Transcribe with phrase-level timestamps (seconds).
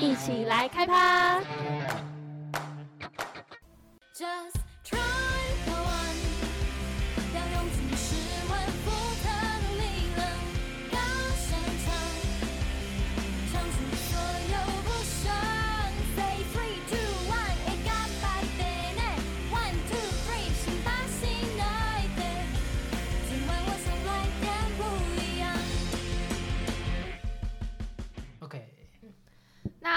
[0.00, 1.40] 一起来开趴。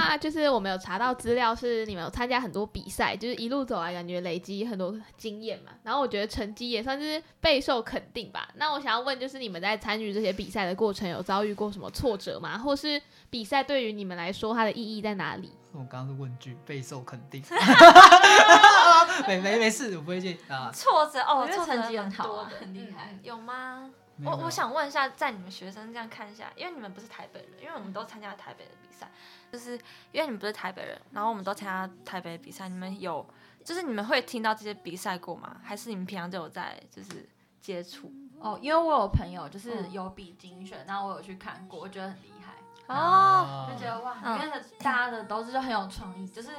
[0.07, 5.71] 那就是我们有查到资料，是你们有参加很多比赛，就是一路走来感觉累积很多经验嘛。
[5.83, 8.47] 然后我觉得成绩也算是备受肯定吧。
[8.55, 12.57] 那我想要问，就是你们在参与这些比赛的过程，有遭遇过什么挫折吗？
[12.57, 15.51] 或是比赛对于你们来说，它的意义在哪里？
[15.73, 17.43] 我刚刚是问句，备受肯定。
[19.27, 20.71] 没没没事，我不会介意啊。
[20.73, 23.91] 挫折哦，我觉得挫折成绩很多的，好啊很厉害嗯有吗？
[24.25, 29.11] 我我想问一下，在你们学生这样看一下，因为你们不是台北人，因为我们都参加台北的比赛，
[29.51, 29.73] 就是
[30.11, 33.25] 因为你们不是台北人，然后我们都参加台北的比赛，你们有
[33.63, 35.57] 就是你们会听到这些比赛过吗？
[35.63, 37.29] 还是你们平常就有在就是
[37.61, 38.11] 接触？
[38.39, 46.49] 哦，因为我有朋友就是嗯有比精选，然后我有去看过，我觉得很厉害，哦，就觉得哇，嗯里面的大家的都是就很有创意，就是。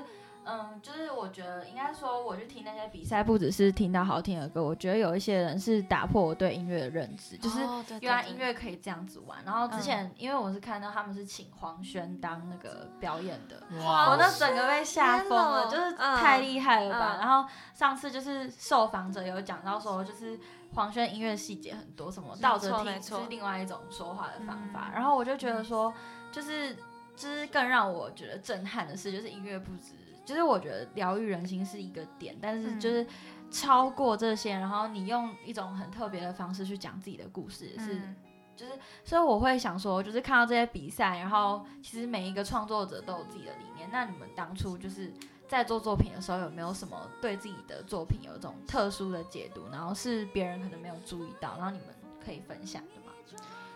[0.51, 7.59] 嗯，就是我觉得应该说，我去听那些比赛，不只是听到好听的歌，我觉得有一些人是打破我对音乐的认知，就是
[8.01, 9.39] 原来音乐可以这样子玩。
[9.45, 17.17] 然后之前、因为我是看到他们是请黄轩当那个表演的，哇我那整个被吓疯了，就是太厉害了吧。
[17.17, 20.39] 嗯然后上次就是受访者有讲到说，就是
[20.75, 24.89] 黄轩音乐细节很多，什么倒着听是另外一种说话的方法。
[24.89, 25.93] 嗯然后我就觉得说，
[26.33, 26.75] 就是
[27.17, 29.93] 就是更让我觉得震撼的是，就是音乐不止，
[30.29, 33.07] 就是我觉得疗愈人心是一个点，但是嗯就是。
[33.51, 38.15] 超过这些，然后你用一种很特别的方式去讲自己的故事，是嗯
[38.55, 43.89] 就是，所以我会想说，就是看到这些比赛，然后其实每一个创作者都有自己的理念。
[43.91, 45.11] 那你们当初就是
[45.47, 51.87] 在做作品的时候，有没有什么对自己的作品有一种特殊的解读，然后是别人可能没有注意到，然后你们
[52.23, 53.15] 可以分享的吗？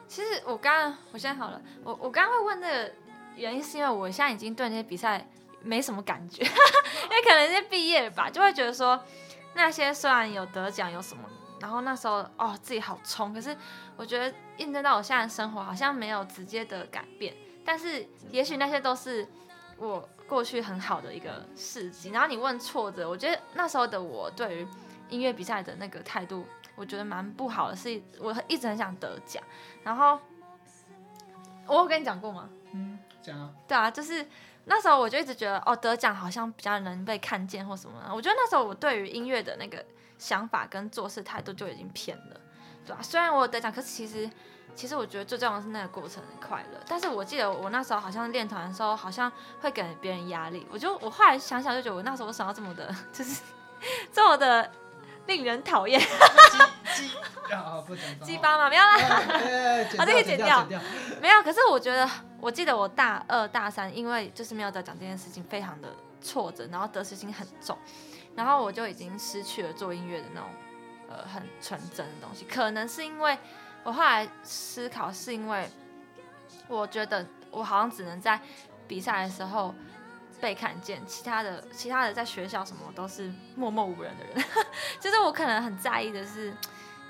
[0.06, 2.92] 其实我刚刚我现在好了，我我刚刚会问这个
[3.36, 5.26] 原因是因为我现在已经对那些比赛
[5.64, 9.02] 没什么感觉， 因为可能是毕业吧，就会觉得说
[9.54, 11.22] 那些虽然有得奖有什么，
[11.60, 13.56] 然后那时候哦自己好冲，可是
[13.96, 17.34] 我觉得印证到我现在的生活好像没有直接的改变，
[17.64, 19.26] 但是也许那些都是
[19.76, 22.10] 我过去很好的一个事迹。
[22.10, 24.66] 然后你问挫折，我觉得那时候的我对于
[25.08, 29.42] 音乐比赛的那个态度，我觉得蛮不好的，是我一直很想得奖。
[29.84, 30.18] 然后
[31.66, 32.48] 我有跟你讲过吗？
[32.72, 34.26] 嗯，讲啊，对啊，就是
[34.64, 37.96] 那时候我就一直觉得，哦，得奖好像比较能被看见或什么。
[38.14, 39.84] 我觉得那时候我对于音乐的那个
[40.18, 42.40] 想法跟做事态度就已经偏了，
[42.86, 44.30] 对啊，虽然我有得奖，可是其实
[44.74, 46.78] 其实我觉得最重要的是那个过程很快乐。
[46.86, 49.30] 但是我记得我那时候好像练团的时候，好像
[49.60, 50.66] 会给别人压力。
[50.70, 53.42] 我就我后来想想就觉得，我那时候为什么要这么的， 就是
[54.12, 54.70] 这么的
[55.26, 57.16] 令人讨厌，鸡鸡
[57.52, 58.94] 啊，不讲鸡巴嘛，没有啦。
[58.94, 60.64] 哎剪啊这个剪掉。
[61.20, 62.08] 没有，可是我觉得，
[62.42, 67.78] 我记得我大二大三，因为就是没有得奖这件事情，非常的挫折，然后得失心很重，
[68.34, 70.50] 然后我就已经失去了做音乐的那种
[71.08, 72.44] 呃很纯真的东西。
[72.44, 73.38] 可能是因为
[73.84, 75.70] 我后来思考，是因为
[76.66, 78.40] 我觉得我好像只能在
[78.88, 79.72] 比赛的时候
[80.40, 84.44] 被看见，其他的其他的在学校什么都是默默无闻的人，
[84.98, 86.52] 就是我可能很在意的是。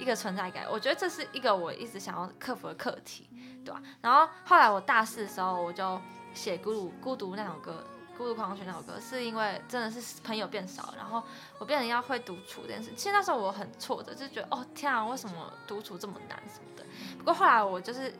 [0.02, 3.28] 一个存在感，我觉得这是一个我一直想要克服的课题。
[3.64, 6.00] 对吧、然后后来我大四的时候，我就
[6.34, 7.84] 写《孤独孤独》那首歌，
[8.18, 11.22] 《孤独狂想曲》那首歌，是因为真的是朋友变少了，然后
[11.60, 12.90] 我变得要会独处这件事。
[12.96, 16.84] 其实那时候我很挫折，就觉得哦天啊，为什么独处这么难什么的。
[17.16, 18.12] 不过后来我就是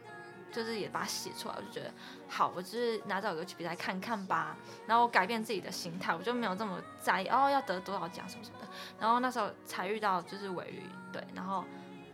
[0.53, 1.91] 就是也把它写出来，我就觉得
[2.29, 4.55] 好，我就是拿这首歌去比赛看看吧。
[4.87, 8.69] 然后我改变自己的心态，我就没有这么在意哦要得多少奖什么什么的。
[9.01, 11.65] 然后那时候才遇到就是尾鱼，对，然后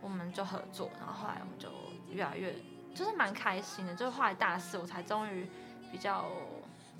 [0.01, 1.69] 我们就合作，然后后来我们就
[2.09, 2.55] 越来越
[2.95, 3.93] 就是蛮开心的。
[3.93, 5.45] 就是后来大四我才终于
[5.91, 6.25] 比较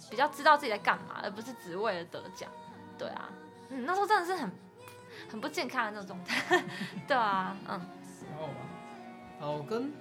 [0.09, 2.49] 比较知道自己在干嘛，而不是只为了得奖。
[2.97, 3.29] 对啊，
[3.69, 4.51] 嗯，那时候真的是很
[5.31, 6.63] 很不健康的那种状态。
[7.07, 7.79] 对啊，嗯，
[8.29, 8.53] 然后吧，
[9.39, 9.91] 哦，我跟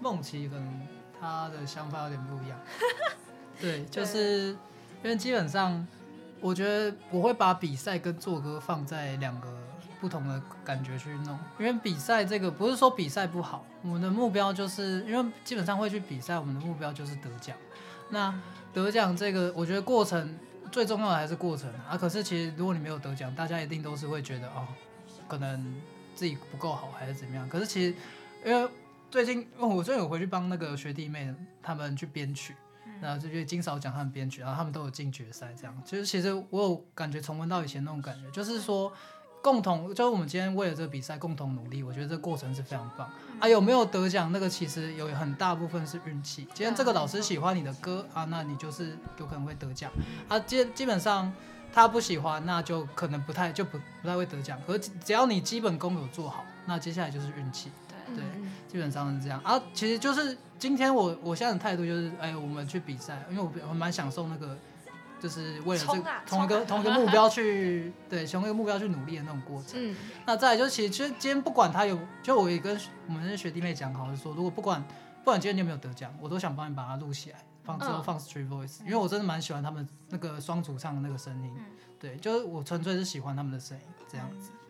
[0.00, 0.80] 梦琪可能
[1.20, 2.58] 他的想法有点不一样。
[3.60, 4.48] 对，就是
[5.02, 5.86] 因为基本上，
[6.40, 9.48] 我觉得我会把比赛跟做歌放在两个
[10.00, 11.38] 不同的感觉去弄。
[11.58, 17.56] 因为比赛这个不是说比赛不好，我们的目标就是因为基本上会去比赛，我们的目标就是得奖。
[18.10, 18.34] 那
[18.72, 20.36] 得奖这个，我觉得过程
[20.70, 21.96] 最重要的还是过程啊。
[21.96, 24.66] 可是其实如果你没有得奖，大家一定都是会觉得哦，
[25.28, 25.74] 可能
[26.14, 27.48] 自己不够好还是怎么样。
[27.48, 27.94] 可是其实
[28.44, 28.68] 因为
[29.14, 31.32] 最近，我最近有回去帮那个学弟妹
[31.62, 32.52] 他们去编曲，
[33.00, 38.92] 然后就觉得金勺奖他们编曲，然后他们都有进决赛，这样其实其实我有感觉重温到以前那种感觉，就是说
[39.40, 43.08] 共同就是我们今天为了这个比赛共同努力，我觉得这个过程是非常棒
[43.38, 43.46] 啊。
[43.46, 49.92] 有没有得奖那个其实有很大部分是运气，今天这个老师喜欢你的歌啊，那你就是有可能会得奖
[50.26, 50.36] 啊。
[50.40, 51.32] 基基本上
[51.72, 54.60] 他不喜欢，那就可能不太就不不太会得奖。
[54.66, 57.70] 可是只只要你基本功有做好，那接下来就是运气。
[58.14, 58.22] 对，
[58.74, 59.62] 基本上是这样啊。
[59.72, 64.58] 其实就是今天我我现在的态度就是，哎，我们去比赛，因为我我蛮享受那个，
[65.20, 69.74] 就是为了这个啊同一个同一个目标去，对，同一个目标去努力的那种过程。
[69.76, 69.94] 嗯
[70.26, 72.76] 那再来就是，其实其实今天不管他有，就我也跟
[73.06, 74.82] 我们那些学弟妹讲好，是说如果不管
[75.22, 81.52] 不管今天你有没有得奖，我都想帮你把它录起来，放之后嗯放 Street Voice，、因为我真的蛮喜欢他们那个双主唱的那个声音。
[81.56, 81.64] 嗯
[82.00, 84.63] 对，就是我纯粹是喜欢他们的声音这样子，嗯。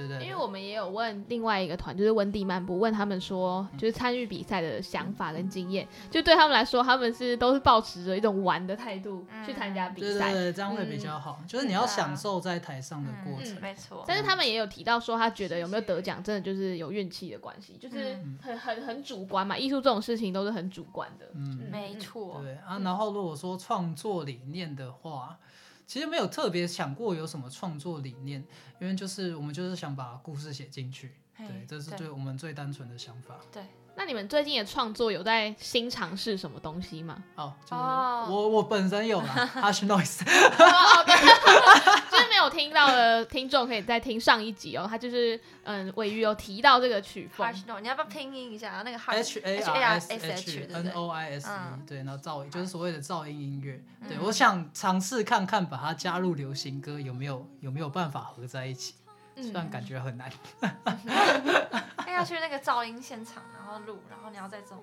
[0.00, 10.32] 对对对因为我们也有问另外一个团，就是温蒂漫步，问他们说，就是参与比赛的想法跟经验，就对他们来说，他们是都是保持着一种玩的态度嗯去参加比赛。
[10.32, 11.40] 对对对，这样会比较好。
[11.46, 13.54] 就是你要享受在台上的过程。
[13.56, 14.04] 嗯，没错。
[14.06, 19.56] 但是他们也有提到说，他觉得有没有得奖，真的就是有运气的关系，就是嗯很很很主观嘛。
[19.56, 21.26] 艺术这种事情都是很主观的。
[21.34, 22.78] 嗯，没错，对啊。
[22.80, 25.38] 然后如果说创作理念的话，
[25.90, 28.40] 其实没有特别想过有什么创作理念，
[28.80, 31.16] 因为就是我们就是想把故事写进去。
[31.34, 33.40] 嘿对，这是对对我们最单纯的想法。
[33.50, 33.60] 对
[33.96, 37.20] 那你们最近的创作有在新尝试什么东西吗？
[37.34, 40.20] 哦，就是哦我我本身有啦， Hush Noise，
[42.42, 44.86] 有听到的听众可以再听上一集哦。
[44.88, 53.82] 他就是嗯，尾鱼有提到这个曲风，Harsh No，你要不要拼音一下那个 H A R A R S H N？O I S E，嗯对，然后噪音就是所谓的噪音音乐。
[54.08, 58.94] 对，嗯我想尝试看看把它加入流行歌有没有有没有办法合在一起，
[59.36, 60.30] 虽然嗯，感觉很难。
[61.96, 64.78] 哎， 要去那个噪音现场，然后录，然后你要在这种。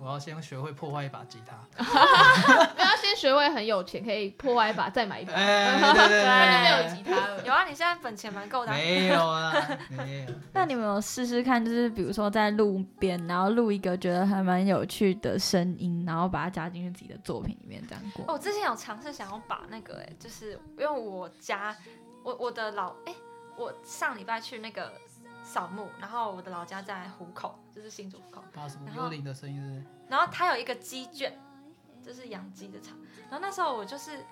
[0.00, 1.56] 我要先学会破坏一把吉他。
[2.76, 7.44] 没有要先学会很有钱，可以破坏一把，再买一把，哎，对对对那就没有吉他了。
[7.44, 8.74] 有啊，你现在本钱蛮够的啊。
[8.76, 9.52] 没有啊，
[9.96, 10.34] 没有。
[10.52, 18.24] 那你们有试试看，就是比如说在路边，然后录一个觉得还蛮有趣的声音，然后把它加进去自己的作品里面，这样过？
[18.26, 21.76] 哦我之前有尝试想要把那个、哎，就是因为我家，
[22.22, 23.14] 我我的老，哎、
[23.56, 24.92] 我上礼拜去那个
[25.48, 29.86] 扫墓，然后我的老家在湖口，就是新竹湖口，把什么然后幽灵的声音是是？
[30.08, 31.40] 然后它有一个鸡圈，
[32.04, 32.96] 就是养鸡的场，
[33.30, 34.22] 然后那时候我就是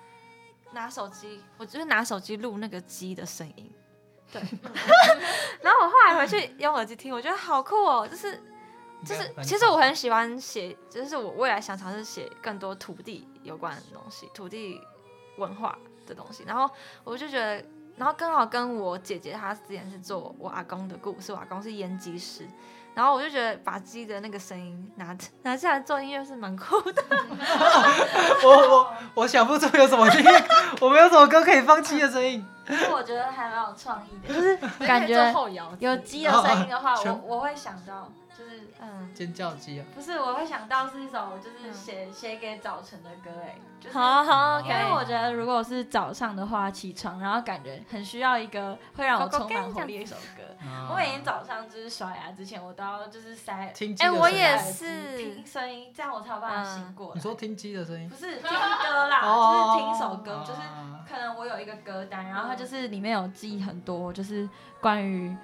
[0.71, 3.73] 拿手机，我就是拿手机录那个鸡的声音，
[4.31, 4.41] 对，
[5.63, 8.39] 然后我后来回去用耳机听，我觉得好酷哦，就是
[9.05, 14.81] 就是，其实我很喜欢写，就是我未来想尝试写更多土地有关的东西，土地
[15.37, 16.43] 文化的东西。
[16.45, 16.69] 然后
[17.03, 17.63] 我就觉得，
[17.97, 22.47] 然后刚好跟我姐姐她之前是做我阿公的故事，我阿公是腌鸡师，
[22.93, 27.03] 然后我就觉得把鸡的那个声音拿拿下来做音乐是蛮酷的。
[28.45, 30.47] 我我我想不出有什么音乐，
[30.79, 32.45] 我没有什么歌可以放鸡的声音。
[32.65, 39.85] 可是我觉得还蛮有创意的，就是感觉后摇有鸡的声音的话，我我会想到，就是嗯，尖叫鸡啊！
[39.95, 50.43] 不是我会想到是一首就是嗯写写给早晨的歌，哎，就是好好因为我觉得，如果是早上的话，起床，然后感觉很需要一个会让我充满活力的一首歌。
[50.91, 54.21] 我每天早上就是刷牙之前，我都要就是塞哎听鸡的声音。
[54.21, 57.13] 我也是听声音，这样我才有办法醒过来。
[57.15, 58.15] 你说听鸡的声音不？
[58.15, 64.47] 是听歌啦，哦就是听首歌，就是啊可能我有一个歌单，然后它就是里面有记很多，就是
[64.79, 65.35] 关于。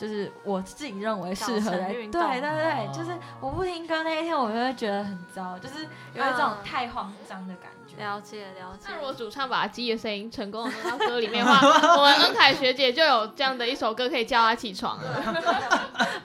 [0.00, 8.02] 就是我自己认为适合早的，晨运动对对对，哦就是我不听歌那一天，我就会觉得很糟，就是有一种嗯太慌张的感觉。
[8.02, 8.94] 了解了解那。
[8.94, 11.60] 如果主唱把鸡的声音成功的弄到歌里面的话，
[11.98, 15.22] 我们恩凯学姐就有这样的一首歌可以叫她起床了。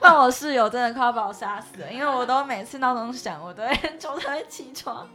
[0.00, 5.06] 我室友真的快要把我杀死了，因为我都每次闹钟响，我都会我都会起床。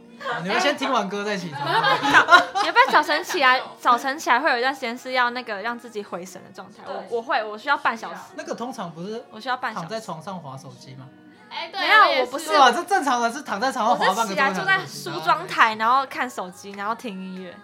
[0.42, 1.62] 你们先听完歌再起床。
[2.62, 3.60] 你要不要早晨起来？
[3.80, 6.82] 早晨起来会有一段时间是要那个让自己回神的状态。
[6.86, 10.00] 我我会，我需要半小时，那个通常不是我需要半小躺在。
[10.00, 11.06] 床上划手机吗？
[11.52, 12.48] 哎，对，没有也我不是？
[12.48, 17.54] 这正常的是躺在床上我划半个钟头是起来坐在梳妆，台，然后看手机，然后听音乐，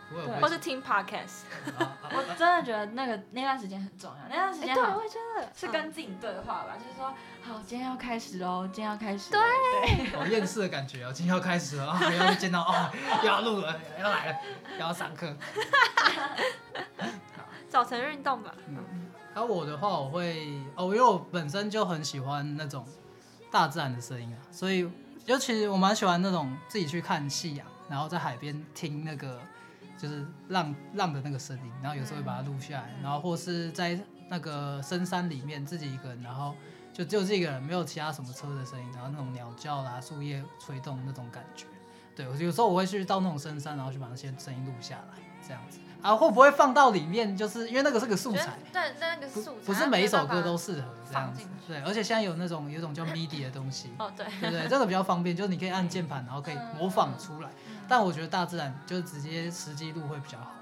[0.41, 1.43] 或是听 podcast。
[2.11, 7.07] 我真的觉得那个那段时间很重要，那段时间好我也觉得是跟自己对话吧，就是说，
[7.43, 9.31] 好，今天要开始喽，今天要开始。
[9.31, 11.13] 对对，好厌世的感觉哦！
[11.13, 12.93] 今天要开始了啊，又要见到啊，
[13.23, 14.37] 又要录了，又要来了，
[14.73, 15.35] 又要上课。
[17.69, 18.53] 早晨运动吧。
[19.35, 22.85] 然后我的话，我会哦，因为我本身就很喜欢那种
[23.51, 24.89] 大自然的声音啊，所以
[25.27, 29.41] 尤其实我蛮喜欢那种自己去看夕阳，然后在海边听那个
[29.97, 36.55] 就是浪浪的那个声音，然后有时候会把它录下来，然后或是在那个深山里面自己一个人，然后
[36.93, 41.67] 就只有自己一个人，没有其他什么车的声音，然后那种鸟叫啦、树叶吹动那种感觉。
[42.15, 45.79] 对我，有时候我会去到那种深山，然后去把那些声音录下来，这样子。
[46.03, 47.37] 啊，会不会放到里面？
[47.37, 51.43] 就是因为那个是个素材，对，那个素材不是每一首歌都适合这样子。
[51.67, 54.69] 对，而且现在有那种有一种叫 MIDI 的东西， 哦，对，对不对？
[54.69, 57.49] 这个比较方便，就是你可以按键盘，然后可以模仿出来。
[57.69, 60.53] 嗯但我觉得大自然就是直接实际录会比较好。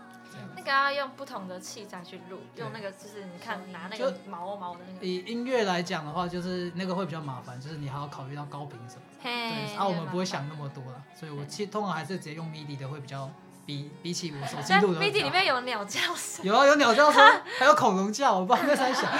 [0.54, 9.02] 那个要用不同的器材去录，用那个就是你看拿那就个毛毛的那个，以音乐来讲的话，就是那个会比较麻烦，就是你还要考虑到高频什么。
[9.20, 13.28] 嘿，对，啊，我们不会想那么多了，所以我其实通常还是直接用 MIDI 的会比较
[13.66, 15.30] 比比起我手机在录的会 MIDI 比较好。
[15.30, 17.22] 里面有鸟叫声，有啊，有鸟叫声，
[17.58, 19.10] 还有恐龙叫，我不知道在在想。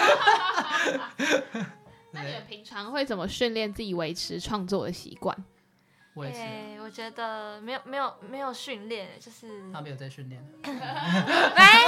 [1.19, 1.43] 对
[2.12, 5.37] 那你们，平常会怎么训练自己维持创作的习惯？
[6.15, 10.73] 我也是，哎，我觉得没有没有没有训练，就是他没有在训练， 没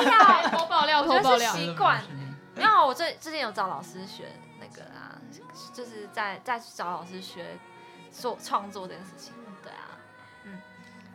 [0.05, 1.53] 有，偷爆料，偷爆料。
[1.55, 2.03] 习惯
[2.55, 4.25] 没有我最最近有找老师学
[4.61, 5.17] 那个啊，
[5.73, 7.57] 就是在再去找老师学
[8.11, 9.33] 做创作这件事情。
[9.63, 9.97] 对啊，
[10.45, 10.61] 嗯，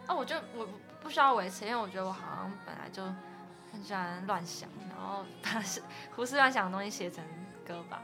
[0.07, 0.67] 啊，我就我
[1.03, 3.03] 不不需要维持，因为我觉得我好像本来就
[3.71, 5.81] 很喜欢乱想，然后把是
[6.15, 7.23] 胡思乱想的东西写成
[7.67, 8.01] 歌吧。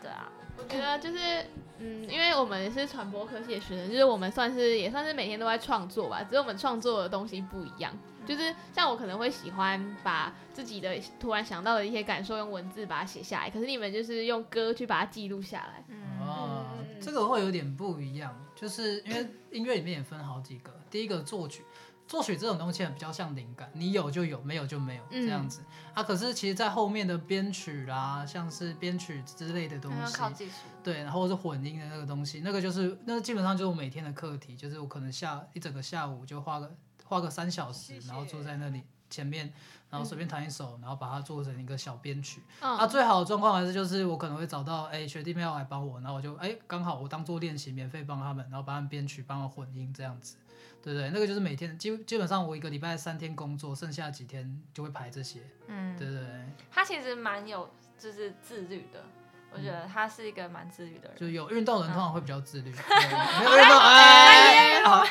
[0.00, 1.46] 对啊，我觉得就是，
[1.78, 7.92] 嗯，因为我们是传播科系的学生，就是我们算是也算是每天都在创作吧，只是我们创作的东西不一样。
[8.26, 15.84] 就是像我可能会喜欢把自己的突然想到的一些感受用文字把它写下来，可是你们就是用歌去把它记录下来。
[15.88, 21.64] 嗯，这个会有点不一样，就是因为音乐里面也分好几个，第一个作曲。
[22.10, 25.62] 作曲这种东西比较像灵感，你有就有，没有就没有嗯这样子、
[25.94, 26.02] 啊。
[26.02, 30.56] 可是其实，在后面的编曲啦，像是编曲之类的东西，靠技术。
[30.82, 36.74] 对，然后是混音的那个东西，那个就是那个基本上就是我每天的课题，就是我可能下一整个下午就花个
[37.04, 39.52] 花个三小时，然后坐在那里前面，
[39.88, 42.42] 然后随便弹一首，然后把它做成一个小编曲。
[42.60, 50.34] 嗯，啊，最好的状况还是就是我可能会找到哎、学弟妹要来帮我，然后我就哎刚好我当做练习，免费帮他们，然后帮他们编曲，帮我混音这样子。
[50.82, 51.10] 对不对？
[51.10, 56.22] 那个就是每天基基本上我一个礼拜三天工作，剩下几天就会排这些，嗯，对不对？
[56.70, 57.68] 他其实蛮有
[57.98, 59.04] 就是自律的，
[59.52, 61.16] 我觉得他是一个蛮自律的人。
[61.18, 63.08] 就有运动的人通常会比较自律，对
[63.38, 65.04] 没有运动哎，好好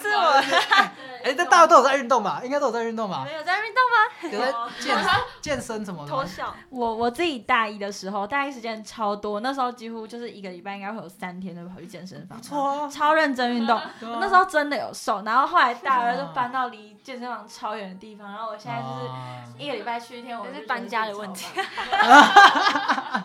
[0.00, 0.30] 刺我，
[1.24, 2.40] 哎，这大家都有在运动吧？
[2.44, 3.32] 应该都有在运动吧没？
[3.34, 3.97] 有在运动吗？
[4.22, 4.96] 有在健
[5.40, 6.22] 健身怎么的吗？
[6.22, 6.54] 偷笑。
[6.70, 13.80] 我我自己大一的时候，大一时间超多，那时候几乎就是一个礼拜应该会有三天都跑去健身房不，错啊，超认真运动。
[14.00, 23.24] 对啊那时候真的有瘦，然后后来大二就搬到离健身房超远的地方，然后我现在就是啊一个礼拜去一天，我就是觉得搬家的问题超棒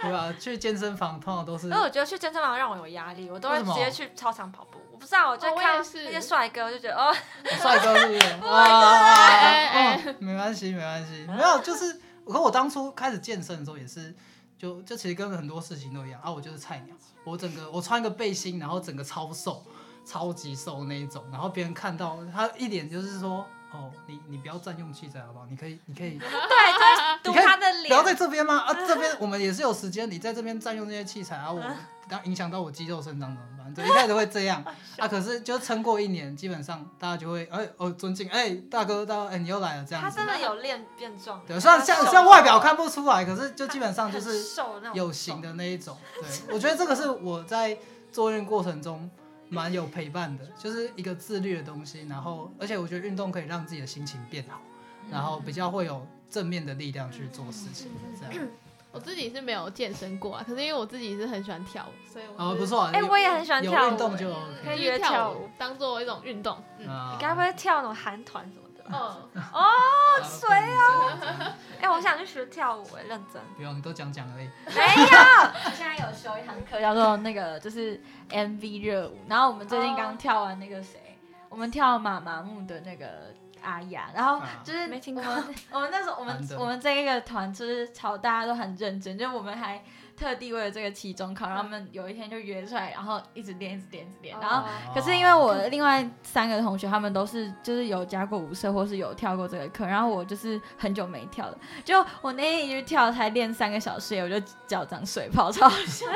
[0.00, 0.32] 对吧？
[0.38, 4.78] 去健身房通常都是因为我觉得去健身房让我有压力，我都会为什么直接去操场跑步。
[5.02, 7.12] 我不知道，我就看那些帅哥，我就觉得哦，
[7.60, 8.36] 帅哥是不是？
[8.46, 14.14] 哇，哎哎哦没关系，没关系，没有，就是我和我当初开始健身的时候也是，
[14.56, 16.94] 就就其实跟很多事情都一样啊，我就是菜鸟，
[17.24, 19.64] 我整个我穿一个背心，然后整个超瘦，
[20.06, 23.44] 超级瘦那一种，然后别人看到他一脸就是说。
[23.74, 25.46] 哦，你你不要占用器材好不好？
[25.48, 27.42] 你可以，你可以对，就是你可以
[27.88, 28.14] 不要在。
[28.14, 28.58] 这边吗？
[28.58, 31.60] 啊， 这边我们也是有时间，你在这边占用这些器材啊，我
[32.08, 33.74] 当影响到我肌肉生长怎么办？
[33.74, 34.62] 对，一开始会这样
[34.98, 40.26] 啊，可是就撑过一年，基本上大家就会哎哦尊敬，哎大哥大哥，哎你又来了这样子他真。
[40.26, 44.40] 的有练变壮，对，虽然像像外表看不出来，可是就基本上就是
[44.92, 45.96] 有型的那一种。
[46.20, 47.76] 对，我觉得这个是我在
[48.12, 49.10] 做运过程中
[49.48, 52.06] 蛮有陪伴的，就是一个自律的东西。
[52.08, 54.60] 然后，而且我觉得运动可以让自己的心情变好，
[55.10, 57.90] 然后比较会有正面的力量去做事情。
[58.18, 58.48] 这样
[58.90, 62.90] 我自己是没有健身过啊，可是因为我自己是很喜欢跳舞，所以我哦，不错啊。
[62.92, 64.34] 哎有我也很喜欢跳舞运动就
[64.64, 66.62] 可以约跳舞舞当做一种运动。
[66.78, 66.86] 你
[67.18, 68.84] 该不会跳那种韩团什么的？
[68.84, 69.62] 嗯，哦，
[70.22, 71.54] 谁哦！
[71.80, 73.40] 哎，我想去学跳舞，哎，认真。
[73.56, 74.50] 不用，你都讲讲而已。
[74.74, 75.18] 没有，
[75.64, 77.98] 我 现在有修一堂课叫做那个就是
[78.28, 83.32] MV 热舞，然后我们最近刚跳完那个谁，我们跳马马木的那个
[83.62, 84.48] 阿雅，然后啊。
[84.64, 85.22] 就是没听过。
[85.22, 89.82] 我们我们那时候我们我们这一个团就是超大家都很认真，就我们还
[90.16, 101.58] 特地为了这个期中考，然后他们有一天就约出来，然后一直练一直练一直练，然后哦可是因为我另外三个同学，他们都是就是有加过舞社，或是有跳过这个课，然后我就是很久没跳了。
[101.84, 106.06] 就我那天一去跳，才练三个小时，我就脚长水泡，超好笑。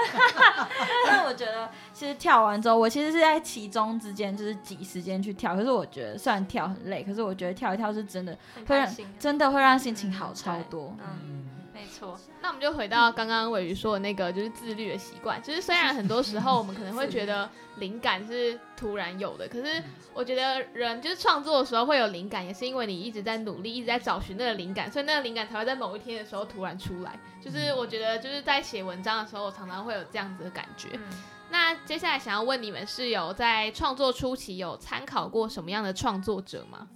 [1.07, 5.55] 但我觉得，其实跳完之后，我其实是在其中之间就是挤时间去跳。
[5.57, 8.37] 可是我觉得，虽然跳很累，可是我觉得跳一跳是真的，
[8.67, 8.87] 会让。
[9.19, 10.97] 真的会让心情好嗯超多。
[11.00, 12.18] 嗯，嗯，没错。
[12.40, 15.42] 那我们就回到刚刚伟宇说的那个，就是自律的习惯。
[15.42, 19.83] 就是虽然很多时候我们可能会觉得灵感是突然有的，可是
[20.14, 27.21] 我觉得人就是创作的时候会有灵感，也是因为你一直在努力，一直在找寻那个灵感，所以那个灵感才会在某一天的时候突然出来。
[27.42, 30.88] 就是我觉得就是在写文章的时候，我常常会有这样子的感觉。
[30.95, 31.02] 嗯，
[31.50, 36.88] 那接下来想要问你们是有在创作初期有参考过什么样的创作者吗？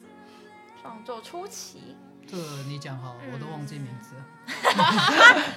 [0.80, 1.94] 创作初期，
[2.28, 4.22] 这个你讲好，我都忘记名字了。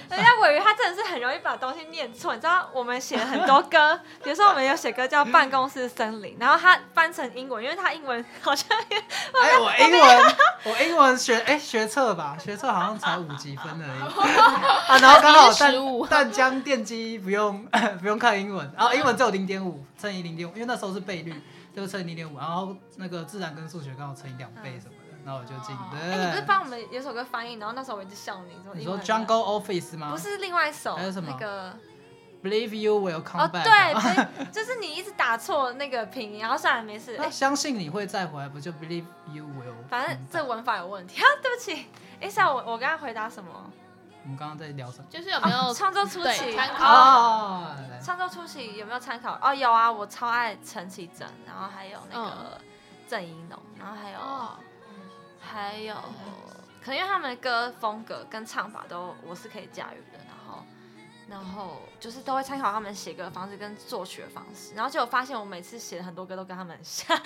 [0.10, 14.01] 人家伟鱼他真的是很容易把东西念错，你知道我们写了很多歌，比如说我们有写歌叫《办公室森林》，然后他翻成英文，因为他英文好像哎，我英文，我英文学哎学测吧，学测好像才五几分而已。
[14.91, 17.65] 啊，然后刚好淡15淡江电机不用
[18.00, 21.34] 不用看英文，然后英文只有零点五乘以零点五，因为那时候是倍率，
[21.75, 25.75] 就是乘以零点五，然后那个自然跟数学刚好乘以两倍什么的，然后我就进。
[25.75, 30.12] 哎、你不是对，帮我们有首歌翻译，然后那时候我一直笑你，说你说 Jungle Office 吗？
[30.12, 31.74] 不是另外一首，还有什么那个
[32.44, 33.63] Believe You Will 哦 Come Back。
[33.63, 39.88] 对，不是就是你一直打错那个拼音，然后算了没事，哎、相信你会再回来，不就 Believe You Will？
[39.89, 41.88] 反正这文法有问题啊， 对不起。
[42.22, 43.50] 哎，下我我刚刚回答什么？
[44.24, 45.06] 我们刚刚在聊什么？
[45.10, 49.38] 就是有没有、哦创作初期参考哦，来创作初期有没有参考？
[49.42, 52.58] 哦，有啊，我超爱陈绮贞，然后还有那个
[53.06, 54.51] 郑怡农，然后还有、哦，
[55.44, 55.96] 还有，
[56.84, 60.64] 可能因为他们的歌风格跟唱法都我是可以驾驭的，然后
[61.30, 67.20] 然后就是都会参考他们写歌的方式跟作曲的方式，然后结果发现我每次写的很多歌都跟他们很像，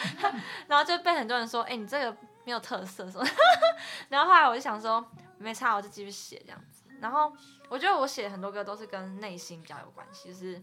[0.66, 3.26] 然后就被很多人说，哎、你这个没有特色什么，
[4.08, 5.04] 然后后来我就想说
[5.38, 7.32] 没差，我就继续写这样子，然后
[7.68, 10.54] 我觉得我写的很多歌都是跟内心比较有关系，就是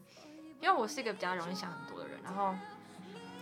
[0.60, 2.54] 因为我是一个比较容易想很多的人，然后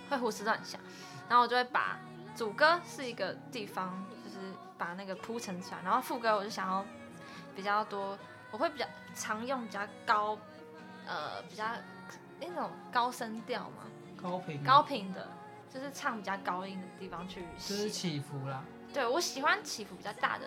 [0.09, 0.79] 会胡思乱想，
[1.27, 1.97] 然后我就会把
[2.35, 4.37] 主歌是一个地方，就是
[4.77, 6.85] 把那个铺陈出来，然后副歌我就想要
[7.55, 8.17] 比较多，
[8.51, 10.37] 我会比较常用比较高，
[11.05, 11.65] 呃，比较
[12.39, 13.83] 那种高声调嘛，
[14.21, 15.27] 高频高频的，
[15.71, 17.89] 就是唱比较高音的地方去就是。
[17.89, 18.63] 起伏啦。
[18.93, 20.45] 对我喜欢起伏比较大的，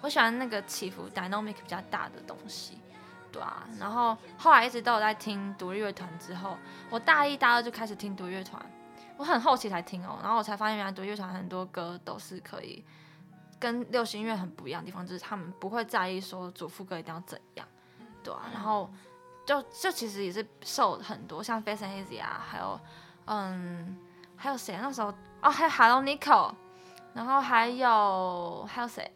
[0.00, 2.78] 我喜欢那个起伏 dynamic 比较大的东西。
[3.32, 6.56] 对啊，然后后来一直都有在听独立乐团，之后
[6.88, 8.64] 我大一大二就开始听独立乐团，
[9.16, 12.84] 我很好奇才听哦，然后我才发现原来独立乐团很多歌都是可以
[13.58, 17.66] 跟流行音乐很不一样的地方，就是他们不会在意说主副歌一定要怎样，
[18.22, 18.90] 对啊，然后
[19.46, 22.80] 就就其实也是受很多像 Face and Easy 啊，还有
[23.26, 23.98] 嗯
[24.36, 25.08] 还有谁啊那时候
[25.40, 26.54] 哦还有 Hello Nico，
[27.14, 29.10] 然后还有还有谁？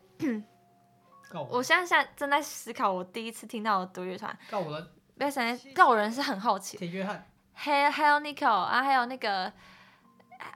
[1.49, 6.81] 我现在现在正在思考我第一次听到的独立乐团告我的 Face and Easy，告人是很好奇的。
[6.81, 9.53] 铁约翰，还有还有 Nico 啊，还有那个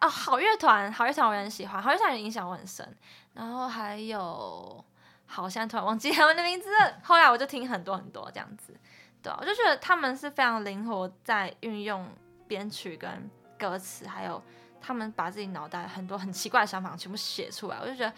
[0.01, 2.97] 哦，好乐团，好乐团我也很喜欢，好乐团也影响我很深。
[3.33, 4.85] 然后还有，
[5.27, 6.99] 好，现在突然忘记 他们的名字了。
[7.03, 8.75] 后来我就听很多很多这样子，
[9.23, 12.09] 对啊，我就觉得他们是非常灵活，在运用
[12.47, 14.43] 编曲跟歌词，还有
[14.81, 18.13] 他们把自己脑袋很多很奇怪的想法全部写出来，我就觉得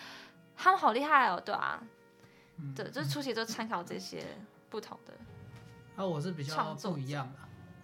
[0.57, 1.81] 他们好厉害哦，对啊，
[2.59, 4.27] 嗯对，就是初期就参考这些
[4.69, 5.15] 不同的，
[5.97, 7.39] 啊，我是比较不一样的，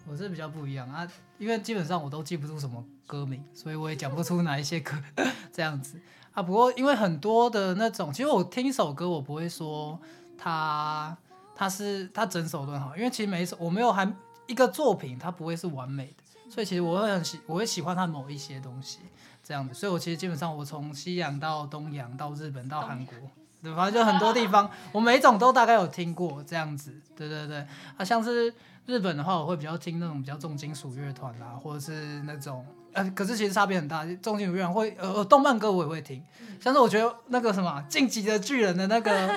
[0.05, 4.95] 我是比较不一样啊，因为基本上我都记不住什么歌名，所以我也讲不出哪一些歌
[5.51, 5.99] 这样子
[6.33, 6.43] 啊。
[6.43, 9.97] 不过因为很多的那种，其实我听一首歌，我不会说
[10.37, 11.17] 它
[11.55, 14.11] 它是它整首都很好，因为其实每一首我没有还
[14.47, 18.99] 一个作品，它不会是完美的，所以其实我会很喜我会喜欢它某一些东西
[19.43, 23.15] 这样子，所以我其实基本上我从西洋到东洋到日本到韩国。
[23.63, 26.93] 对，反正就很多地方，我每一种都大概有听过这样子。
[27.15, 27.65] 对对对，
[27.97, 28.53] 啊，像是
[28.85, 34.05] 日本的话，我会比较听那种比较重金属乐团啦，或者是那种呃，可是其实差别很大。
[34.21, 36.21] 重金属乐团会呃，呃动漫歌我也会听，
[36.59, 39.27] 像是我觉得那个什么《晋级的巨人》的那个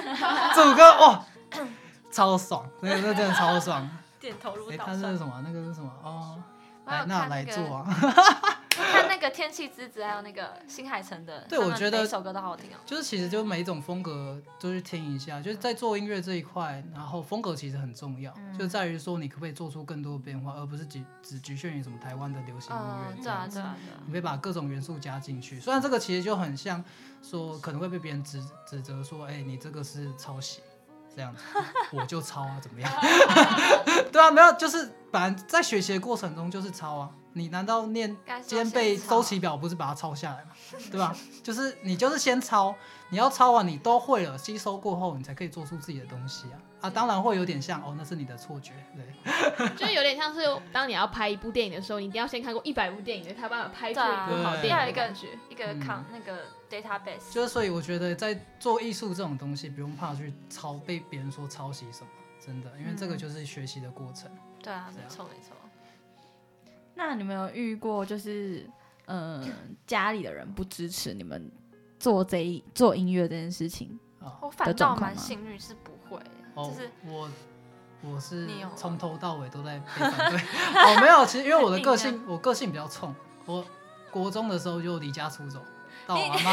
[0.54, 1.24] 主歌，哇，
[2.10, 3.88] 超爽，那个那真的超爽。
[4.18, 5.02] 点头如哎、捣蒜。
[5.02, 5.40] 他是什么？
[5.44, 5.88] 那个是什么？
[6.02, 6.42] 哦，
[6.86, 7.86] 来那来做啊。
[8.82, 12.76] 看那个《天气之子》，还有那个新海诚的， 对我觉得每一首歌都好好听哦。
[12.84, 23.22] 就是其实就每一种风格都去听一下，就是在做音乐这一块，然后风格其实很重要，嗯就在于说你可不可以做出更多的变化，而不是只只局限于什么台湾的流行音乐。
[23.22, 23.76] 对啊，对啊。
[24.06, 26.82] 你可以把各种元素加进去，虽然这个其实就很像
[27.22, 30.60] 说可能会被别人指指责说，哎、你这个是抄袭。
[31.14, 31.40] 这样子，
[31.96, 32.92] 我就抄啊，怎么样？
[34.12, 37.10] 对啊，没有，就是反正在学习的过程中就是抄啊。
[37.36, 40.52] 你难道念今天背周期表不是把它抄下来吗？
[40.90, 41.14] 对吧？
[41.42, 42.74] 就是你就是先抄，
[43.10, 46.90] 你要抄完你都会了，吸收过后，你才可以做出自己的东西啊啊！
[46.90, 50.40] 当然会有点像哦，那是你的错觉，对 就有点像是
[50.72, 54.02] 当你要拍一部电影的时候，你一定要先看过一百部电影，才有办法拍出一
[54.34, 55.28] 部好电影的感觉。
[55.50, 62.08] 一个嗯抗那个 database，就是所以我觉得在做艺术这种东西，不用怕去抄被别人说抄袭什么，
[62.40, 64.30] 真的，因为这个就是学习的过程。
[64.62, 65.54] 对啊，没错没错。
[66.96, 68.68] 那你们有遇过就是
[69.04, 69.48] 嗯、呃
[69.86, 71.48] 家里的人不支持你们
[72.00, 73.96] 做这一做音乐这件事情？
[74.18, 76.20] 啊我反倒蛮幸运，是不会，
[76.54, 77.28] 哦就是，我
[78.02, 80.40] 我是从头到尾都在被反对。
[80.40, 83.64] 哦，没有，其实因为我的个性， 我个性比较冲，我
[84.10, 85.60] 国中的时候就离家出走，
[86.06, 86.52] 到我阿妈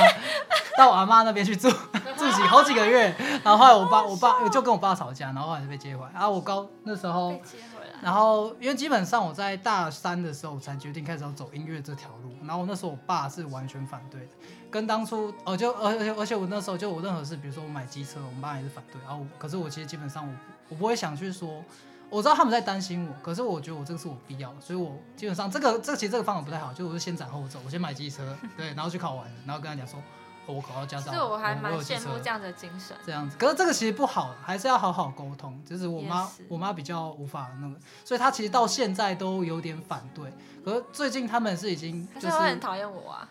[0.77, 1.69] 到我阿妈那边去住
[2.17, 6.11] 住几好几个月，然后后来我爸我爸就跟我爸吵架，然后后来就被接回来。
[6.13, 7.72] 然后我高那时候被接回来。
[8.03, 14.27] 然后，因为基本上我在大三的时候我才决定开始要走音乐这条路，然后那时候我爸是完全反对的，
[14.69, 20.33] 跟当初哦就而且而且我那时候就我任何事，比如说我买机车，我妈也是反对，然后可是我其实基本上我
[20.69, 21.63] 我不会想去说，
[22.09, 29.97] 我知道他们在担心我，可是我觉得我这个是我必要的，所以我基本上这个这个其实这个方法不太好，就我是先斩后奏，我先买机车，对，然后去考完，然后跟他讲说，
[30.45, 32.95] 我考到驾照，其实我还蛮羡慕这样的精神。
[33.05, 35.57] 这样子，可是这个其实不好，还是要好好沟通。
[35.65, 40.31] 就是我妈，我妈比较无法那个，所以她其实到现在都有点反对。
[40.63, 43.27] 可是最近他们是已经就是是会很讨厌我啊，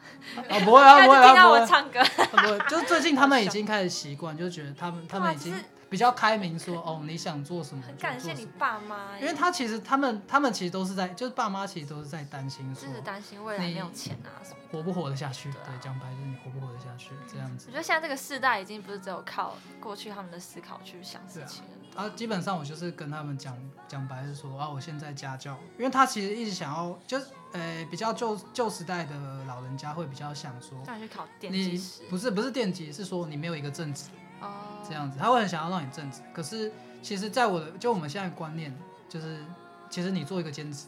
[0.50, 5.54] 啊不会啊 不会就听到啊不会我唱歌， 啊不会，就是最近他们已经开始习惯，就觉得他们他们已经
[5.92, 8.46] 比较开明说，哦你想做什么很感谢你。
[8.58, 14.56] 爸妈，因为他其实他们他们其实都是在，就是爸妈其实都是在担心说就是担心未来没有钱啊什么。
[14.70, 15.52] 活不活得下去。
[15.52, 17.76] 对啊对，讲白就是你活不活得下去这样子我觉。
[17.76, 21.70] 得现在这个世代已经不是只有靠过去他们的思考去想事情了。
[21.94, 23.54] 啊，基本上我就是跟他们讲
[23.86, 29.14] 讲白是说啊，我现在家教，因为他其实一直想要，就是呃比较旧旧时代的
[29.46, 34.04] 老人家会比较想说，让你去考电机师不是不是电机，是说你没有一个正职
[34.42, 36.20] 哦，这样子，他会很想要让你正职。
[36.32, 38.76] 可是其实，在我的就我们现在观念
[39.08, 39.44] 就是，
[39.88, 40.86] 其实你做一个兼职，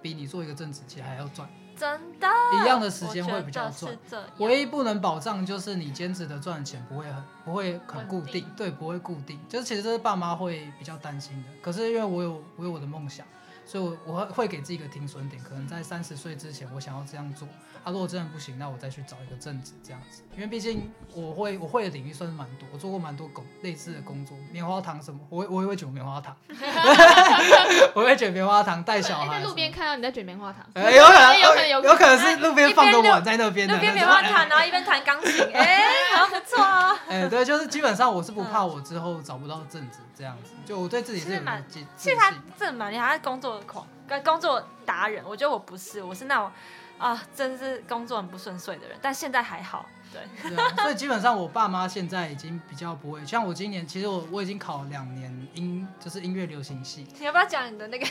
[0.00, 1.48] 比你做一个正职其实还要赚。
[1.76, 2.26] 真的
[2.60, 3.96] 一样的时间会比较赚。
[4.38, 9.38] 唯一不能保障就是你兼职的赚钱不会很不会很固定定，对，不会固定。
[9.48, 11.48] 就是其实这是爸妈会比较担心的。
[11.62, 13.24] 可是因为我有我有我的梦想，
[13.68, 17.46] 所以我我会会给自己一个停损点，可能在三十岁之前我想要这样做。
[17.84, 20.22] 啊，如果真的不行，那我再去找一个正职这样子。
[20.34, 26.34] 因为毕竟我会我会的领域算是蛮多，我做过蛮多工类似的工作，棉花糖什么，我我也会卷棉花糖，
[27.94, 35.84] 我会卷棉花糖带小哎，孩路边看到你在卷棉花糖，哎，有可能，有可能有可能是路边放个碗在那边的路边棉花糖，然后一边弹钢琴，哎，
[36.16, 36.98] 好像不错哦。
[37.08, 42.40] 哎、对，就是基本上我是不怕我之后找不到正职这样子，就我对自己是有其实蛮个自自其实他信。
[42.58, 45.24] 真的蛮厉害，他工作狂，跟工作达人。
[45.26, 46.50] 我觉得我不是，我是那种
[46.98, 48.98] 啊，真是工作很不顺遂的人。
[49.00, 58.06] 但现在还好，对，对啊，所以基本上我爸妈现在已经比较不会，像我今年其实我我已经考两年音就是音乐流行系你要不要讲你的那个？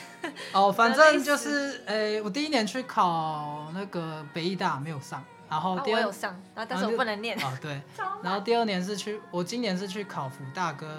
[0.54, 7.38] 哦，反正就是诶、我第一年去考那个北艺大没有上，然后啊第二、我有上，然后但是我不能念。
[7.40, 7.82] 哦对，
[8.24, 10.90] 然后第二年是去我今年是去考福大跟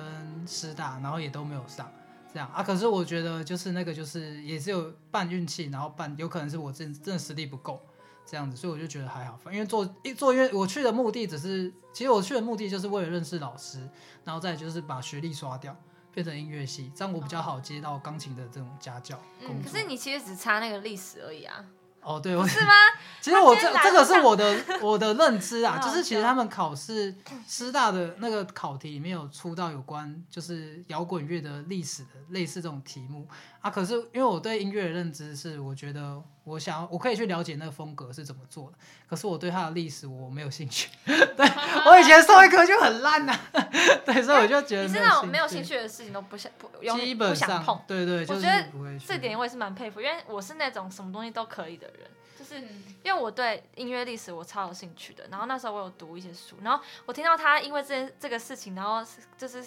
[0.47, 1.91] 师大，然后也都没有上。
[2.33, 2.49] 这样。
[2.53, 7.81] 啊，可是我觉得就是那个就是也是有半运气，然后半有可能是我真真的实力不够
[8.27, 13.89] 这样子，所以我就觉得还好，因为做一做因为我去的目的只是，其实我去的目的就是为了认识老师，
[14.25, 15.75] 然后再就是把学历刷掉，
[16.13, 19.71] 变成音乐系，这样我比较好接到钢琴的这种家教嗯可。
[19.71, 21.65] 是你其实只差那个历史而已啊，
[22.09, 22.73] 哦，对，我是吗？
[23.21, 27.15] 其实我这这个是我的我的认知啊， 就是其实他们考试
[27.47, 33.29] 师大的那个考题里面有出到有关就是摇滚乐的历史的类似这种题目
[33.61, 33.71] 啊。
[33.71, 40.89] 可是因为我对音乐的认知是，我觉得我想要我可以去了解那个风格是怎么做的，可是我对它的历史我没有兴趣。
[41.05, 41.47] 对
[41.87, 43.39] 我以前社会科就很烂呐、
[44.05, 47.81] 对，所以我就觉得你是那种没有兴兴趣的事情都不想不上不想碰。
[47.87, 55.27] 对对，就是觉得这点我也是蛮佩服，因为我是那种什么东西都可以的人，就是嗯因为我对音乐历史我超有兴趣的。
[55.31, 59.05] 然后那时候我有读一些书，然后我听到他因为这件这个事情，然后
[59.37, 59.65] 就是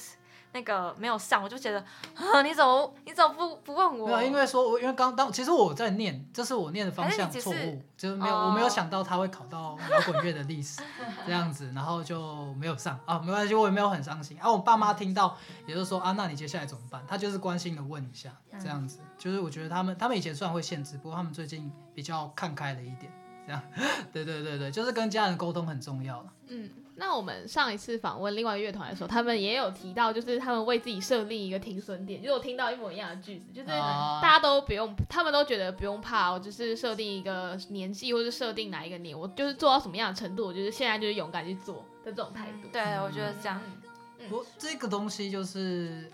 [0.53, 1.79] 那个没有上，我就觉得
[2.15, 4.07] 啊，你怎么你怎么不不问我？
[4.07, 10.81] 没有，因为说，我因为刚当其实我在念，这是我念的方向错误，就是没有、哦我没有想到他会考到摇滚乐的历史
[11.25, 14.51] 这样子，然后就没有上啊，没关系，我也没有很伤心啊。
[14.51, 17.01] 我爸妈听到也就说啊，那你接下来怎么办？
[17.07, 23.11] 他就是关心的问一下，这样子，就是我觉得他们他们以前虽然会限制，不过他们最近比较看开了一点，
[23.45, 23.61] 这样，
[24.11, 26.33] 对对对对，就是跟家人沟通很重要了。
[26.47, 42.67] 嗯，那我们上一次访问另外乐团的时候，他们也有提到，就是他们为自己设立一个停损点，就是我听到一模一样的句子，就是啊大家都不用，他们都觉得不用怕，我就是设定一个年纪，或者设定哪一个年，我就是做到什么样的程度，我就是现在就是勇敢去做的这种态度。
[42.71, 43.62] 对，我觉得这样。
[43.65, 46.08] 嗯不，这个东西就是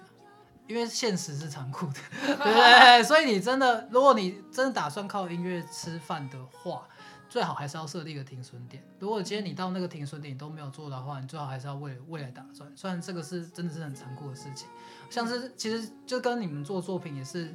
[0.66, 3.04] 因为现实是残酷的，对 不对？
[3.04, 6.88] 所以你真的，如果你真的打算靠音乐吃饭的话，
[7.30, 8.84] 最好还是要设立一个停损点。
[9.00, 12.72] 如果今天你到那个停损点都没有做的话，你最好还是要为未来打算。
[12.76, 14.68] 虽然这个是真的是很残酷的事情，
[15.10, 17.54] 像是其实就跟你们做作品也是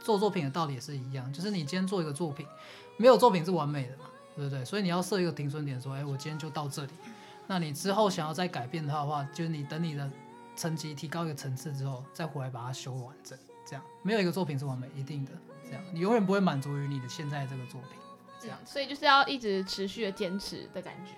[0.00, 2.46] 做作品的道理也是一样，就是你今天做一个作品，
[2.96, 4.04] 没有作品是完美的嘛，
[4.36, 4.64] 对不对？
[4.64, 6.92] 所以你要设一个停损点，说，哎，我今天就到这里。
[7.46, 10.10] 那你之后想要再改变它的话，就是你等你的
[10.56, 13.38] 层级提高一个层次之后，再回来把它修完整。
[13.66, 15.32] 这样没有一个作品是完美一定的，
[15.66, 17.98] 这样你永远不会满足于你的现在这个作品。
[18.44, 21.12] 这样嗯所以就是要一直持续的坚持的感觉。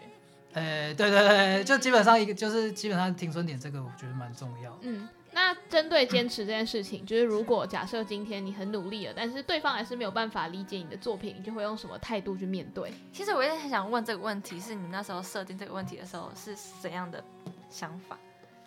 [0.52, 4.78] 呃，对对对，就基本上一个就是基本上停损点这个，我觉得蛮重要的。
[4.82, 12.90] 嗯，那针对坚持这件事情，就是如果假设今天你很努力了，但是对方还是没有办法理解你的作品，你就会用什么态度去面对？
[13.12, 17.22] 其实我也很想问这个问题，是你那时候设定这个问题的时候是怎样的
[17.68, 18.18] 想法？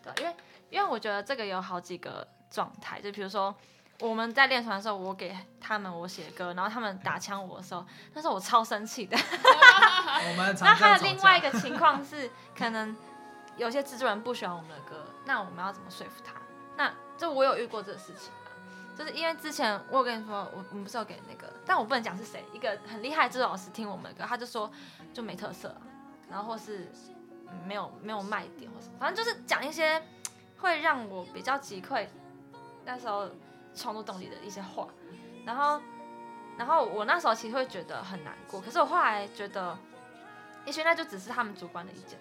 [0.03, 0.35] 对，因为
[0.69, 3.55] 因为我觉得这个有好几个状态，就比如说
[3.99, 9.17] 我们在练团的时候，我给他们我写歌，然后他们打枪我的时候，那时候我超生气的。
[9.19, 12.95] 我们常那还有另外一个情况是，可能
[13.57, 16.33] 有些制作人不喜欢我们的歌，那我们要怎么说服他？
[16.77, 18.51] 那就我有遇过这个事情啊，
[18.97, 24.71] 就是因为之前我有跟你说，我我们不是有给那个，但我不能讲是谁，一个很厉害的制作老师听我们的歌，他就说
[25.13, 25.81] 就没特色啊、
[26.29, 26.89] 然后或是
[27.47, 30.01] 嗯没有没有卖点或什么，反正就是讲一些
[30.57, 32.07] 会让我比较击溃
[32.85, 33.29] 那时候
[33.79, 34.87] 创作动力的一些话，
[35.45, 35.81] 然后
[36.57, 39.77] 然后我那时候其实会觉得很难过，可是我后来觉得。
[40.65, 42.19] 也许那就只是他们主观的意见，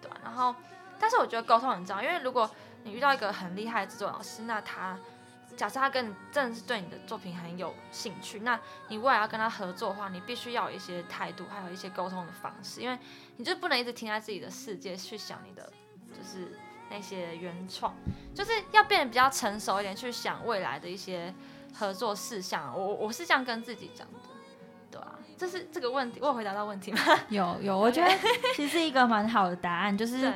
[0.00, 0.52] 对吧、然后，
[0.98, 2.50] 但是我觉得沟通很重要，因为如果
[2.82, 4.98] 你遇到一个很厉害的制作老师，那他
[5.56, 12.98] 假设他跟你真的是对你的作品很有兴趣，那你未来要跟他合作的话，你必须要有一些态度，还有一些沟通的方式，因为
[13.36, 15.70] 你就不能一直停在自己的世界去想你的
[16.12, 16.58] 就是
[16.90, 17.94] 那些原创，
[18.34, 21.32] 就是要变得比较成熟一点，去想未来的一些
[21.74, 22.72] 合作事项。
[22.76, 24.18] 我我是这样跟自己讲的，
[24.90, 26.98] 对啊，这是这个问题，我有回答到问题吗？
[27.30, 28.10] 有有，我觉得
[28.54, 30.32] 其实是一个蛮好的答案，就是。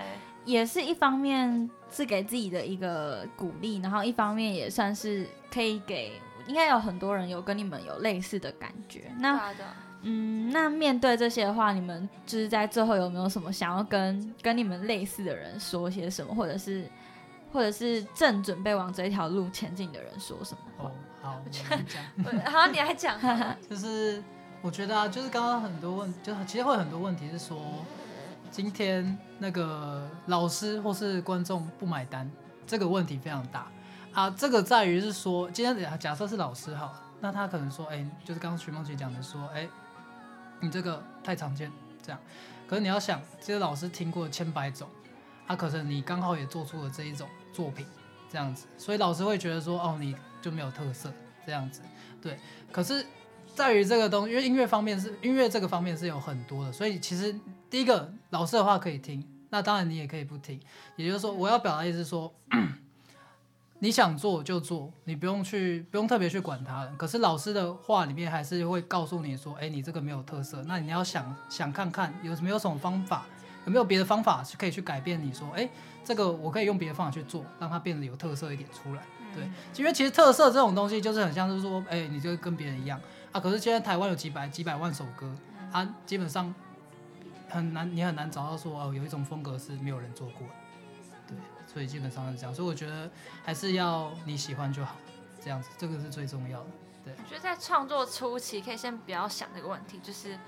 [0.47, 9.01] 也是一方面是给自己的一个鼓励，然后一方面也算是可以给，应该有很多人有跟你们有类似的感觉。
[9.01, 16.89] 对那啊对啊嗯，那面对这些的话，你们就是在最后有没有什么想要跟跟你们类似的人说些什么，或者是
[17.53, 20.85] 或者是正准备往这条路前进的人说什么话？
[20.85, 22.53] 哦，好，我们讲。
[22.53, 23.19] 好，你来讲
[23.69, 24.23] 就是
[24.63, 27.59] 我觉得啊，就是刚刚很多问，就是其实会有很多问题是说，
[28.51, 32.31] 今天那个老师或是观众不买单，
[32.67, 33.67] 这个问题非常大
[34.13, 34.31] 啊。
[34.31, 39.69] 这个在于是说，今天假设是老师好了，那他可能说，哎、就是刚刚徐梦琪讲的说，哎、
[40.61, 41.71] 你这个太常见，
[42.03, 42.21] 这样。
[42.67, 44.89] 可是你要想，这些老师听过千百种，
[45.47, 47.85] 啊，可是你刚好也做出了这一种作品，
[48.31, 51.13] 这样子，所以老师会觉得说，哦，你就没有特色，
[51.45, 51.81] 这样子，
[52.23, 52.39] 对。
[52.71, 53.05] 可是
[53.55, 57.35] 在于这个东，因为音乐方面是音乐这个方面是有很多的，所以其实
[57.69, 60.61] 第一个老师的话可以听，那当然你也可以不听。
[60.95, 62.33] 也就是说，我要表达意思说，
[63.83, 66.93] 你想做就做，你不用去不用特别去管它了。
[66.99, 73.25] 可是老师的话里面还是会告诉你说，哎，你这个没有特色，那你要想想看看有没有什么方法，
[73.65, 75.67] 有没有别的方法是可以去改变你说，哎，
[76.05, 79.03] 这个我可以用别的方法去做，让它变得有特色一点出来。
[79.35, 83.01] 对，因为其实特色这种东西就是很像是说，哎、你就跟别人一样
[83.33, 83.41] 啊。
[83.41, 85.27] 可是现在台湾有几百几百万首歌
[85.73, 86.55] 啊，基本上
[87.49, 90.55] 很难，你很难找到说哦，有一种风格是没有人做过的。
[91.31, 92.55] 对，所以基本上是这样。
[92.55, 93.09] 所以我觉得
[93.45, 94.97] 还是要你喜欢就好，
[95.43, 96.67] 这样子，这个是最重要的。
[97.05, 100.39] 对我觉得在创作初期可以先不要想这个问题，就是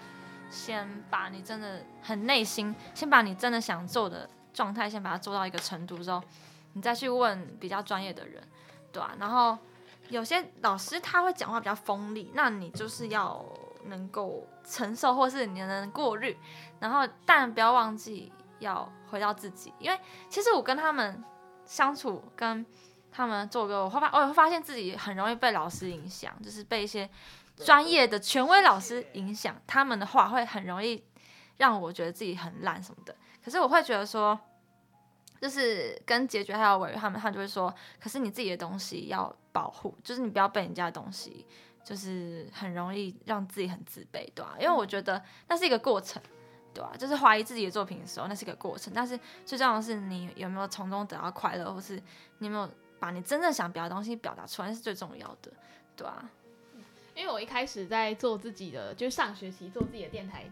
[0.51, 6.23] 先把你真的很内心，先把你真的想做的状态，先把它做到一个程度之后，
[6.75, 8.43] 你再去问比较专业的人，
[8.93, 9.57] 对吧、然后
[10.11, 13.43] 有些老师他会讲话比较锋利，那你就是要
[13.87, 16.37] 能够承受，或是你能过滤，
[16.79, 19.97] 然后但不要忘记要回到自己，因为
[20.29, 21.23] 其实我跟他们
[21.65, 22.67] 相处跟。
[23.15, 27.07] 他们做歌，我会发，我会发现自己很容易被老师影响，就是被一些
[27.57, 31.05] 专业的权威老师影响，他们的话会很容易
[31.59, 33.15] 让我觉得自己很烂什么的。
[33.45, 34.41] 可是我会觉得说，
[35.43, 41.47] 就是跟结局还有委员他们，他们就会说，可是你自己的东西要保护，就是你不要被人家的东西，
[41.85, 46.23] 就是很容易让自己很自卑，对吧、因为我觉得那是一个过程。
[46.75, 48.93] 对啊、就是怀疑自己的作品的时候，那是一个过程。
[48.95, 51.97] 但是最重要的是，你有没有从中得到快乐，或是
[52.39, 55.53] 你有没有把你真正想表达的东西表达出来，那是最重要的，
[55.97, 56.31] 对啊、
[57.15, 60.45] 因为我一开始在做自己的，就是上学期做自己的电台。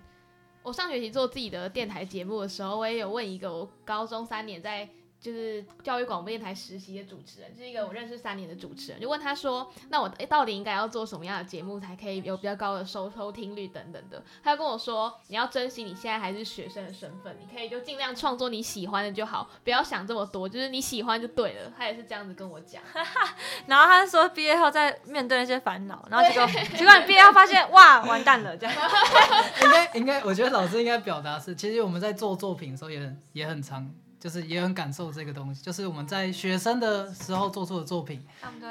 [0.63, 4.87] 我上学期做自己的电台节目的时候，我也有问一个我高中三年在
[5.21, 22.83] 就是教育广播电台实习的主持人，就是一个我认识三年的主持人，就问他说：“那我诶到底应该要做什么样的节目才可以有比较高的收收听率等等的？”他就跟我说：“你要珍惜你现在还是学生的身份，你可以就尽量创作你喜欢的就好，不要想这么多，就是你喜欢就对了。”他也是这样子跟我讲。
[23.67, 28.75] 然后他说毕业后再面对那些烦恼，然后结果结果你毕业后发现哇完蛋了这样。
[29.63, 33.89] 应该应该，我觉得老师应该表达是，其实我们在做作品的时候也很也很常
[34.21, 38.23] 就是也很感受这个东西，就是我们在学生的时候做出的作品，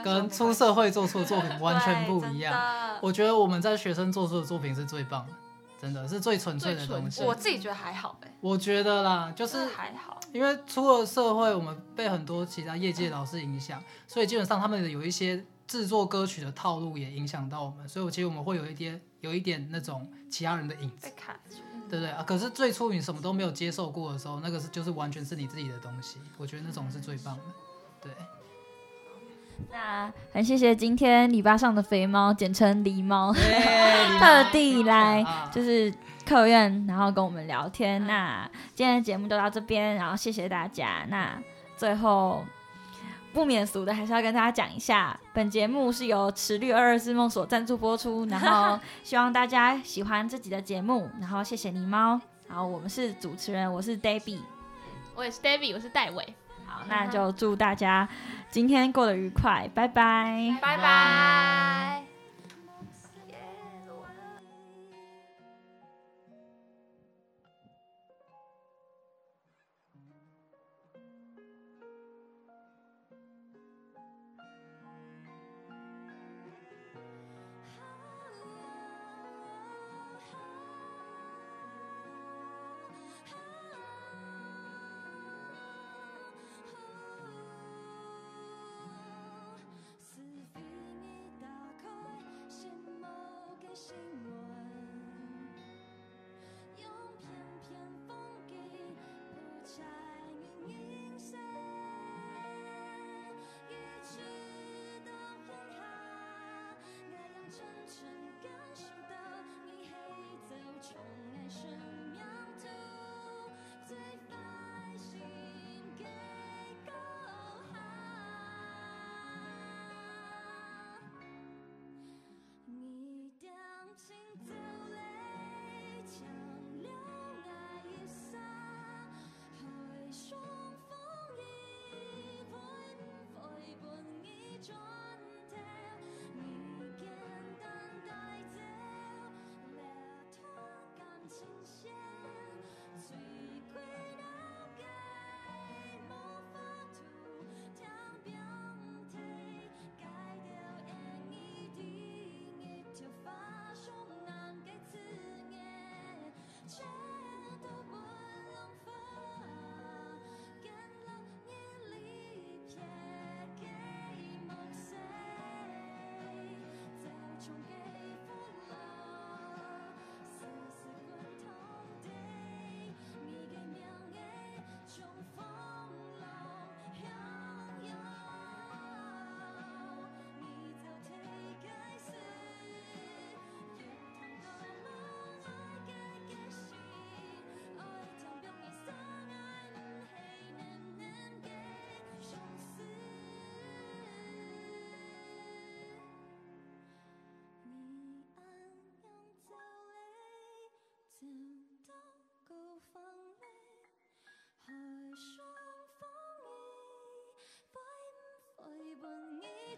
[0.04, 3.00] 跟出社会做出的作品 完全不一样。
[3.02, 5.34] 我觉得我们在学生做出的作品是最棒的，
[5.82, 7.24] 真的是最纯粹的东西。
[7.24, 10.20] 我自己觉得还好哎，我觉得啦，就就是是还好。
[10.32, 21.56] 因为出了社会，我们被很多其他业界老师影响，所以基本上他们的有一些制作歌曲的套路也影响到我们，所以我其实我们会有一点有一点那种其他人的影子被，卡住。
[21.90, 22.24] 对不对啊？
[22.26, 27.44] 可是最初你什么都没有接受过的时候，那个是就是完全是你自己的东西，我觉得那种是最棒的。
[28.02, 28.12] 对，
[29.72, 33.40] 那很谢谢今天篱笆上的肥猫，简称狸猫，特
[34.20, 35.94] 特地来啊就是
[36.26, 38.06] 客院，然后跟我们聊天。
[38.06, 41.06] 那今天的节目就到这边，然后谢谢大家。
[41.10, 41.42] 那
[41.76, 42.46] 最后
[43.32, 52.20] 不免俗的，还是要跟大家讲一下，本节目是由池绿二二四梦所赞助播出，然后希望大家喜欢这集的节目，然后谢谢狸猫。
[52.48, 54.40] 然后我们是主持人，我是 Debbie。
[55.16, 56.34] 我也是 David，我是戴伟，
[56.66, 58.10] 好，那就祝大家
[58.50, 60.58] 今天过得愉快，拜拜。
[60.60, 62.09] 拜拜。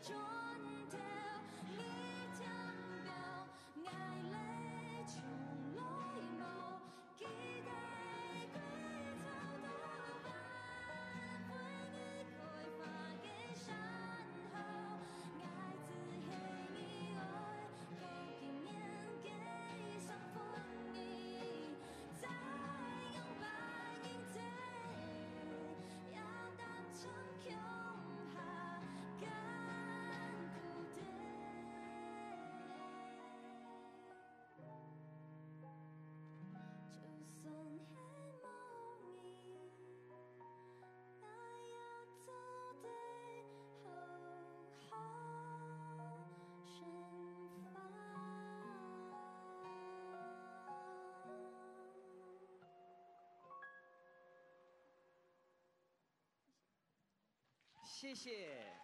[0.10, 0.51] 伴
[58.02, 58.81] 谢谢。